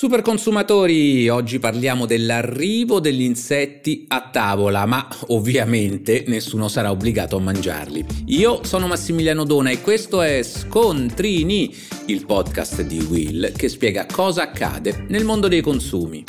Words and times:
Super 0.00 0.22
consumatori, 0.22 1.28
oggi 1.28 1.58
parliamo 1.58 2.06
dell'arrivo 2.06 3.00
degli 3.00 3.20
insetti 3.20 4.06
a 4.08 4.30
tavola, 4.32 4.86
ma 4.86 5.06
ovviamente 5.26 6.24
nessuno 6.26 6.68
sarà 6.68 6.90
obbligato 6.90 7.36
a 7.36 7.40
mangiarli. 7.40 8.06
Io 8.28 8.64
sono 8.64 8.86
Massimiliano 8.86 9.44
Dona 9.44 9.68
e 9.68 9.82
questo 9.82 10.22
è 10.22 10.42
Scontrini, 10.42 11.76
il 12.06 12.24
podcast 12.24 12.80
di 12.80 12.98
Will 13.10 13.52
che 13.52 13.68
spiega 13.68 14.06
cosa 14.10 14.44
accade 14.44 15.04
nel 15.08 15.26
mondo 15.26 15.48
dei 15.48 15.60
consumi. 15.60 16.24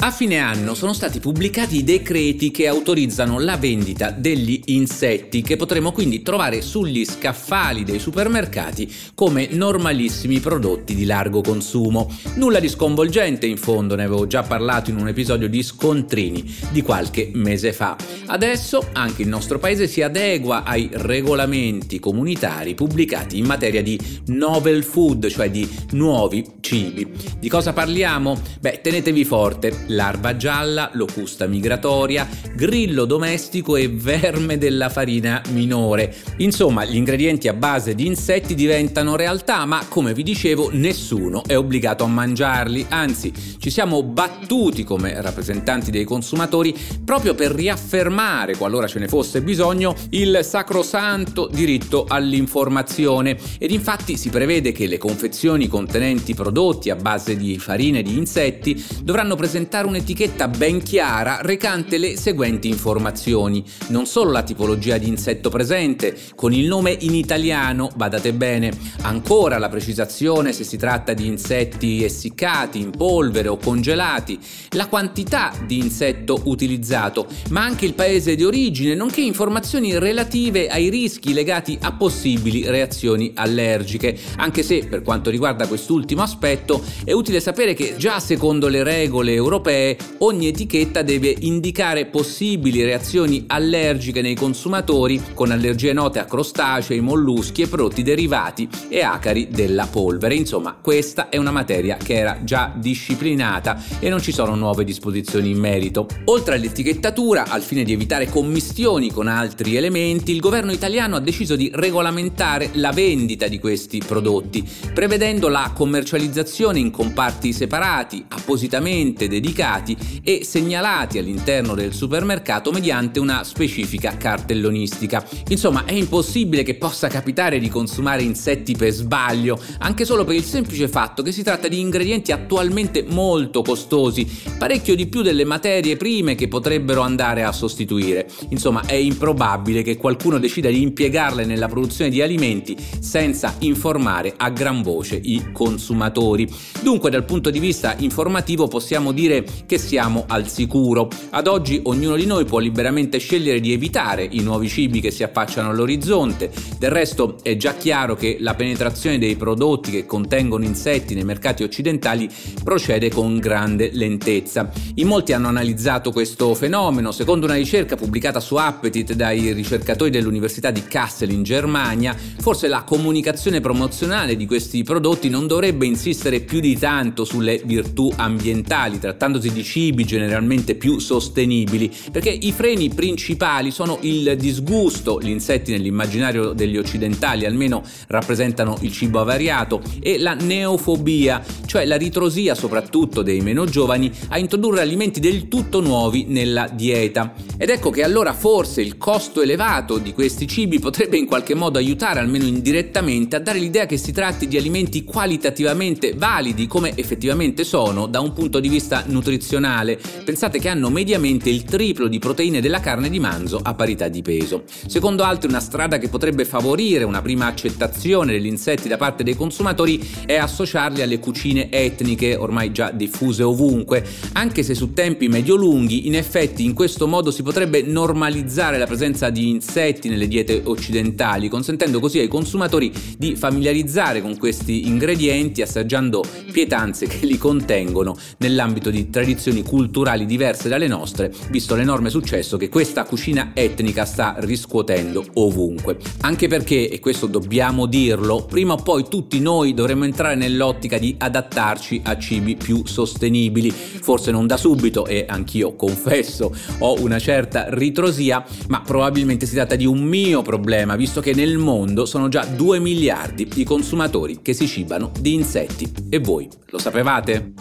A 0.00 0.12
fine 0.12 0.38
anno 0.38 0.74
sono 0.74 0.92
stati 0.92 1.18
pubblicati 1.18 1.78
i 1.78 1.82
decreti 1.82 2.52
che 2.52 2.68
autorizzano 2.68 3.40
la 3.40 3.56
vendita 3.56 4.12
degli 4.12 4.62
insetti 4.66 5.42
che 5.42 5.56
potremo 5.56 5.90
quindi 5.90 6.22
trovare 6.22 6.62
sugli 6.62 7.04
scaffali 7.04 7.82
dei 7.82 7.98
supermercati 7.98 8.90
come 9.12 9.48
normalissimi 9.50 10.38
prodotti 10.38 10.94
di 10.94 11.04
largo 11.04 11.40
consumo. 11.40 12.08
Nulla 12.36 12.60
di 12.60 12.68
sconvolgente 12.68 13.46
in 13.46 13.56
fondo, 13.56 13.96
ne 13.96 14.04
avevo 14.04 14.28
già 14.28 14.44
parlato 14.44 14.90
in 14.90 14.98
un 14.98 15.08
episodio 15.08 15.48
di 15.48 15.64
Scontrini 15.64 16.44
di 16.70 16.82
qualche 16.82 17.32
mese 17.34 17.72
fa. 17.72 17.96
Adesso 18.26 18.90
anche 18.92 19.22
il 19.22 19.28
nostro 19.28 19.58
paese 19.58 19.88
si 19.88 20.00
adegua 20.00 20.62
ai 20.62 20.88
regolamenti 20.92 21.98
comunitari 21.98 22.74
pubblicati 22.74 23.36
in 23.36 23.46
materia 23.46 23.82
di 23.82 23.98
novel 24.26 24.84
food, 24.84 25.26
cioè 25.26 25.50
di 25.50 25.68
nuovi 25.90 26.44
cibi. 26.60 27.10
Di 27.36 27.48
cosa 27.48 27.72
parliamo? 27.72 28.40
Beh, 28.60 28.80
tenetevi 28.80 29.24
forte 29.24 29.86
larva 29.88 30.36
gialla, 30.36 30.90
locusta 30.94 31.46
migratoria, 31.46 32.26
grillo 32.54 33.04
domestico 33.04 33.76
e 33.76 33.88
verme 33.88 34.58
della 34.58 34.88
farina 34.88 35.40
minore. 35.50 36.14
Insomma, 36.38 36.84
gli 36.84 36.96
ingredienti 36.96 37.48
a 37.48 37.54
base 37.54 37.94
di 37.94 38.06
insetti 38.06 38.54
diventano 38.54 39.16
realtà, 39.16 39.64
ma 39.64 39.84
come 39.88 40.14
vi 40.14 40.22
dicevo, 40.22 40.70
nessuno 40.72 41.42
è 41.46 41.56
obbligato 41.56 42.04
a 42.04 42.08
mangiarli, 42.08 42.86
anzi, 42.88 43.32
ci 43.58 43.70
siamo 43.70 44.02
battuti 44.02 44.84
come 44.84 45.20
rappresentanti 45.20 45.90
dei 45.90 46.04
consumatori 46.04 46.76
proprio 47.04 47.34
per 47.34 47.52
riaffermare, 47.52 48.56
qualora 48.56 48.86
ce 48.86 48.98
ne 48.98 49.08
fosse 49.08 49.42
bisogno, 49.42 49.94
il 50.10 50.40
sacrosanto 50.42 51.48
diritto 51.52 52.04
all'informazione 52.08 53.36
ed 53.58 53.70
infatti 53.70 54.16
si 54.16 54.30
prevede 54.30 54.72
che 54.72 54.86
le 54.86 54.98
confezioni 54.98 55.68
contenenti 55.68 56.34
prodotti 56.34 56.90
a 56.90 56.96
base 56.96 57.36
di 57.36 57.58
farine 57.58 58.02
di 58.02 58.16
insetti 58.16 58.84
dovranno 59.02 59.36
presentare 59.36 59.77
presentare 59.78 59.86
un'etichetta 59.86 60.48
ben 60.48 60.82
chiara 60.82 61.38
recante 61.42 61.98
le 61.98 62.16
seguenti 62.16 62.68
informazioni. 62.68 63.64
Non 63.88 64.06
solo 64.06 64.30
la 64.30 64.42
tipologia 64.42 64.98
di 64.98 65.08
insetto 65.08 65.50
presente, 65.50 66.16
con 66.34 66.52
il 66.52 66.66
nome 66.66 66.96
in 67.00 67.14
italiano, 67.14 67.90
badate 67.94 68.32
bene, 68.32 68.72
ancora 69.02 69.58
la 69.58 69.68
precisazione 69.68 70.52
se 70.52 70.64
si 70.64 70.76
tratta 70.76 71.12
di 71.12 71.26
insetti 71.26 72.02
essiccati, 72.02 72.80
in 72.80 72.90
polvere 72.90 73.48
o 73.48 73.56
congelati, 73.56 74.38
la 74.70 74.88
quantità 74.88 75.52
di 75.66 75.78
insetto 75.78 76.40
utilizzato, 76.44 77.26
ma 77.50 77.62
anche 77.62 77.84
il 77.84 77.94
paese 77.94 78.34
di 78.34 78.44
origine, 78.44 78.94
nonché 78.94 79.20
informazioni 79.20 79.98
relative 79.98 80.68
ai 80.68 80.88
rischi 80.88 81.32
legati 81.32 81.78
a 81.80 81.92
possibili 81.92 82.68
reazioni 82.68 83.32
allergiche, 83.34 84.18
anche 84.36 84.62
se 84.62 84.86
per 84.88 85.02
quanto 85.02 85.30
riguarda 85.30 85.66
quest'ultimo 85.66 86.22
aspetto 86.22 86.82
è 87.04 87.12
utile 87.12 87.40
sapere 87.40 87.74
che 87.74 87.94
già 87.96 88.18
secondo 88.20 88.68
le 88.68 88.82
regole 88.82 89.32
europee 89.32 89.67
europee 89.68 89.96
ogni 90.18 90.48
etichetta 90.48 91.02
deve 91.02 91.34
indicare 91.40 92.06
possibili 92.06 92.82
reazioni 92.82 93.44
allergiche 93.46 94.22
nei 94.22 94.34
consumatori 94.34 95.20
con 95.34 95.50
allergie 95.50 95.92
note 95.92 96.18
a 96.18 96.24
crostacei, 96.24 97.00
molluschi 97.00 97.62
e 97.62 97.68
prodotti 97.68 98.02
derivati 98.02 98.68
e 98.88 99.02
acari 99.02 99.48
della 99.50 99.86
polvere. 99.86 100.34
Insomma, 100.34 100.76
questa 100.80 101.28
è 101.28 101.36
una 101.36 101.50
materia 101.50 101.96
che 101.96 102.14
era 102.14 102.38
già 102.42 102.72
disciplinata 102.74 103.82
e 104.00 104.08
non 104.08 104.20
ci 104.20 104.32
sono 104.32 104.54
nuove 104.54 104.84
disposizioni 104.84 105.50
in 105.50 105.58
merito. 105.58 106.06
Oltre 106.24 106.56
all'etichettatura, 106.56 107.44
al 107.48 107.62
fine 107.62 107.84
di 107.84 107.92
evitare 107.92 108.28
commistioni 108.28 109.10
con 109.10 109.28
altri 109.28 109.76
elementi, 109.76 110.32
il 110.32 110.40
governo 110.40 110.72
italiano 110.72 111.16
ha 111.16 111.20
deciso 111.20 111.56
di 111.56 111.70
regolamentare 111.72 112.70
la 112.74 112.92
vendita 112.92 113.46
di 113.46 113.58
questi 113.58 114.02
prodotti, 114.04 114.66
prevedendo 114.92 115.48
la 115.48 115.72
commercializzazione 115.74 116.78
in 116.78 116.90
comparti 116.90 117.52
separati, 117.52 118.24
appositamente 118.28 119.28
dedicati 119.28 119.57
indicati 119.58 119.96
e 120.22 120.44
segnalati 120.44 121.18
all'interno 121.18 121.74
del 121.74 121.92
supermercato 121.92 122.70
mediante 122.70 123.18
una 123.18 123.42
specifica 123.42 124.16
cartellonistica. 124.16 125.26
Insomma, 125.48 125.84
è 125.84 125.92
impossibile 125.92 126.62
che 126.62 126.76
possa 126.76 127.08
capitare 127.08 127.58
di 127.58 127.68
consumare 127.68 128.22
insetti 128.22 128.76
per 128.76 128.92
sbaglio, 128.92 129.60
anche 129.78 130.04
solo 130.04 130.24
per 130.24 130.36
il 130.36 130.44
semplice 130.44 130.88
fatto 130.88 131.22
che 131.22 131.32
si 131.32 131.42
tratta 131.42 131.66
di 131.66 131.80
ingredienti 131.80 132.30
attualmente 132.30 133.04
molto 133.08 133.62
costosi, 133.62 134.26
parecchio 134.56 134.94
di 134.94 135.08
più 135.08 135.22
delle 135.22 135.44
materie 135.44 135.96
prime 135.96 136.36
che 136.36 136.46
potrebbero 136.46 137.00
andare 137.00 137.42
a 137.42 137.52
sostituire. 137.52 138.28
Insomma, 138.50 138.82
è 138.86 138.94
improbabile 138.94 139.82
che 139.82 139.96
qualcuno 139.96 140.38
decida 140.38 140.68
di 140.68 140.82
impiegarle 140.82 141.44
nella 141.44 141.68
produzione 141.68 142.10
di 142.10 142.22
alimenti 142.22 142.76
senza 143.00 143.54
informare 143.60 144.34
a 144.36 144.50
gran 144.50 144.82
voce 144.82 145.18
i 145.20 145.50
consumatori. 145.52 146.48
Dunque, 146.82 147.10
dal 147.10 147.24
punto 147.24 147.50
di 147.50 147.58
vista 147.58 147.96
informativo 147.98 148.68
possiamo 148.68 149.12
dire 149.12 149.46
che 149.66 149.78
siamo 149.78 150.24
al 150.26 150.48
sicuro. 150.48 151.08
Ad 151.30 151.46
oggi 151.46 151.80
ognuno 151.84 152.16
di 152.16 152.26
noi 152.26 152.44
può 152.44 152.58
liberamente 152.58 153.18
scegliere 153.18 153.60
di 153.60 153.72
evitare 153.72 154.26
i 154.30 154.40
nuovi 154.40 154.68
cibi 154.68 155.00
che 155.00 155.10
si 155.10 155.22
affacciano 155.22 155.70
all'orizzonte. 155.70 156.50
Del 156.78 156.90
resto 156.90 157.38
è 157.42 157.56
già 157.56 157.74
chiaro 157.74 158.14
che 158.14 158.36
la 158.40 158.54
penetrazione 158.54 159.18
dei 159.18 159.36
prodotti 159.36 159.90
che 159.90 160.06
contengono 160.06 160.64
insetti 160.64 161.14
nei 161.14 161.24
mercati 161.24 161.62
occidentali 161.62 162.28
procede 162.62 163.10
con 163.10 163.38
grande 163.38 163.90
lentezza. 163.92 164.70
In 164.94 165.06
molti 165.06 165.32
hanno 165.32 165.48
analizzato 165.48 166.12
questo 166.12 166.54
fenomeno. 166.54 167.12
Secondo 167.12 167.46
una 167.46 167.54
ricerca 167.54 167.96
pubblicata 167.96 168.40
su 168.40 168.56
Appetit 168.56 169.12
dai 169.14 169.52
ricercatori 169.52 170.10
dell'Università 170.10 170.70
di 170.70 170.82
Kassel 170.82 171.30
in 171.30 171.42
Germania, 171.42 172.16
forse 172.38 172.68
la 172.68 172.82
comunicazione 172.82 173.60
promozionale 173.60 174.36
di 174.36 174.46
questi 174.46 174.82
prodotti 174.82 175.28
non 175.28 175.46
dovrebbe 175.46 175.86
insistere 175.86 176.40
più 176.40 176.60
di 176.60 176.76
tanto 176.78 177.24
sulle 177.24 177.60
virtù 177.64 178.12
ambientali, 178.16 178.98
trattando 178.98 179.37
trattandosi 179.38 179.52
di 179.52 179.62
cibi 179.62 180.04
generalmente 180.04 180.74
più 180.74 180.98
sostenibili, 180.98 181.90
perché 182.10 182.30
i 182.30 182.52
freni 182.52 182.90
principali 182.90 183.70
sono 183.70 183.98
il 184.02 184.36
disgusto, 184.36 185.20
gli 185.20 185.28
insetti 185.28 185.70
nell'immaginario 185.70 186.52
degli 186.52 186.76
occidentali 186.76 187.46
almeno 187.46 187.82
rappresentano 188.08 188.76
il 188.80 188.92
cibo 188.92 189.20
avariato, 189.20 189.80
e 190.00 190.18
la 190.18 190.34
neofobia, 190.34 191.42
cioè 191.64 191.86
la 191.86 191.96
ritrosia 191.96 192.54
soprattutto 192.54 193.22
dei 193.22 193.40
meno 193.40 193.64
giovani 193.64 194.10
a 194.28 194.38
introdurre 194.38 194.80
alimenti 194.80 195.20
del 195.20 195.48
tutto 195.48 195.80
nuovi 195.80 196.24
nella 196.28 196.68
dieta. 196.68 197.32
Ed 197.60 197.70
ecco 197.70 197.90
che 197.90 198.04
allora 198.04 198.34
forse 198.34 198.82
il 198.82 198.96
costo 198.96 199.42
elevato 199.42 199.98
di 199.98 200.12
questi 200.12 200.46
cibi 200.46 200.78
potrebbe 200.78 201.16
in 201.16 201.26
qualche 201.26 201.54
modo 201.54 201.78
aiutare, 201.78 202.20
almeno 202.20 202.44
indirettamente, 202.44 203.34
a 203.34 203.40
dare 203.40 203.58
l'idea 203.58 203.84
che 203.84 203.96
si 203.96 204.12
tratti 204.12 204.46
di 204.46 204.56
alimenti 204.56 205.02
qualitativamente 205.02 206.14
validi 206.14 206.68
come 206.68 206.92
effettivamente 206.94 207.64
sono 207.64 208.06
da 208.06 208.20
un 208.20 208.32
punto 208.32 208.60
di 208.60 208.68
vista 208.68 209.02
nutrizionale, 209.08 209.98
pensate 210.24 210.60
che 210.60 210.68
hanno 210.68 210.88
mediamente 210.88 211.50
il 211.50 211.64
triplo 211.64 212.06
di 212.06 212.20
proteine 212.20 212.60
della 212.60 212.78
carne 212.78 213.10
di 213.10 213.18
manzo 213.18 213.58
a 213.60 213.74
parità 213.74 214.06
di 214.06 214.22
peso. 214.22 214.62
Secondo 214.86 215.24
altri 215.24 215.48
una 215.48 215.58
strada 215.58 215.98
che 215.98 216.08
potrebbe 216.08 216.44
favorire 216.44 217.02
una 217.02 217.22
prima 217.22 217.46
accettazione 217.46 218.30
degli 218.30 218.46
insetti 218.46 218.86
da 218.86 218.96
parte 218.96 219.24
dei 219.24 219.34
consumatori 219.34 220.08
è 220.26 220.36
associarli 220.36 221.02
alle 221.02 221.18
cucine 221.18 221.72
etniche 221.72 222.36
ormai 222.36 222.70
già 222.70 222.92
diffuse 222.92 223.42
ovunque, 223.42 224.06
anche 224.34 224.62
se 224.62 224.76
su 224.76 224.92
tempi 224.92 225.26
medio-lunghi 225.26 226.06
in 226.06 226.14
effetti 226.14 226.62
in 226.64 226.72
questo 226.72 227.08
modo 227.08 227.32
si 227.32 227.46
potrebbe 227.48 227.80
normalizzare 227.80 228.76
la 228.76 228.84
presenza 228.84 229.30
di 229.30 229.48
insetti 229.48 230.10
nelle 230.10 230.28
diete 230.28 230.60
occidentali, 230.64 231.48
consentendo 231.48 231.98
così 231.98 232.18
ai 232.18 232.28
consumatori 232.28 232.92
di 233.16 233.36
familiarizzare 233.36 234.20
con 234.20 234.36
questi 234.36 234.86
ingredienti 234.86 235.62
assaggiando 235.62 236.22
pietanze 236.52 237.06
che 237.06 237.24
li 237.24 237.38
contengono 237.38 238.14
nell'ambito 238.40 238.90
di 238.90 239.08
tradizioni 239.08 239.62
culturali 239.62 240.26
diverse 240.26 240.68
dalle 240.68 240.88
nostre, 240.88 241.32
visto 241.48 241.74
l'enorme 241.74 242.10
successo 242.10 242.58
che 242.58 242.68
questa 242.68 243.04
cucina 243.04 243.52
etnica 243.54 244.04
sta 244.04 244.34
riscuotendo 244.40 245.24
ovunque. 245.36 245.96
Anche 246.20 246.48
perché, 246.48 246.90
e 246.90 247.00
questo 247.00 247.24
dobbiamo 247.24 247.86
dirlo, 247.86 248.44
prima 248.44 248.74
o 248.74 248.76
poi 248.76 249.06
tutti 249.08 249.40
noi 249.40 249.72
dovremmo 249.72 250.04
entrare 250.04 250.34
nell'ottica 250.34 250.98
di 250.98 251.14
adattarci 251.16 252.02
a 252.04 252.18
cibi 252.18 252.56
più 252.56 252.84
sostenibili, 252.84 253.70
forse 253.70 254.32
non 254.32 254.46
da 254.46 254.58
subito 254.58 255.06
e 255.06 255.24
anch'io 255.26 255.74
confesso 255.76 256.54
ho 256.80 257.00
una 257.00 257.16
certa 257.38 257.66
ritrosia, 257.68 258.44
ma 258.66 258.80
probabilmente 258.80 259.46
si 259.46 259.54
tratta 259.54 259.76
di 259.76 259.86
un 259.86 260.00
mio 260.00 260.42
problema, 260.42 260.96
visto 260.96 261.20
che 261.20 261.32
nel 261.34 261.56
mondo 261.56 262.04
sono 262.04 262.28
già 262.28 262.44
2 262.44 262.80
miliardi 262.80 263.48
i 263.54 263.64
consumatori 263.64 264.40
che 264.42 264.52
si 264.52 264.66
cibano 264.66 265.12
di 265.20 265.34
insetti. 265.34 265.88
E 266.08 266.18
voi 266.18 266.48
lo 266.66 266.78
sapevate? 266.78 267.52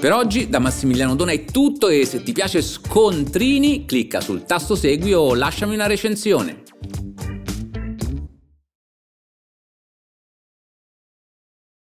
Per 0.00 0.12
oggi 0.12 0.48
da 0.48 0.58
Massimiliano 0.58 1.14
Dona 1.14 1.32
è 1.32 1.44
tutto 1.44 1.88
e 1.88 2.04
se 2.04 2.22
ti 2.24 2.32
piace 2.32 2.62
Scontrini 2.62 3.86
clicca 3.86 4.20
sul 4.20 4.44
tasto 4.44 4.74
segui 4.74 5.12
o 5.14 5.34
lasciami 5.34 5.74
una 5.74 5.86
recensione. 5.86 6.62